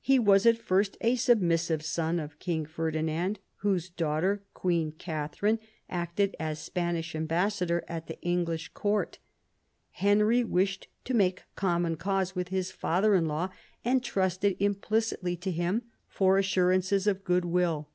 He 0.00 0.18
was 0.18 0.46
at 0.46 0.56
first 0.56 0.96
a 1.02 1.16
submissive 1.16 1.84
son 1.84 2.18
of 2.18 2.38
King 2.38 2.64
Ferdinand, 2.64 3.40
whose 3.56 3.90
daughter, 3.90 4.42
Queen 4.54 4.90
Katharine, 4.92 5.58
acted 5.90 6.34
as 6.40 6.58
Spanish 6.60 7.14
ambassador 7.14 7.84
at 7.86 8.06
the 8.06 8.18
English 8.22 8.68
Court. 8.68 9.18
Henry 9.90 10.42
wished 10.44 10.88
to 11.04 11.12
make 11.12 11.42
common 11.56 11.96
cause 11.98 12.34
with 12.34 12.48
his 12.48 12.70
father 12.70 13.14
in 13.14 13.26
law, 13.26 13.50
and 13.84 14.02
trusted 14.02 14.56
implicitly 14.60 15.36
to 15.36 15.50
him 15.50 15.82
for 16.08 16.38
assurances 16.38 17.06
of 17.06 17.22
goodwill. 17.22 17.90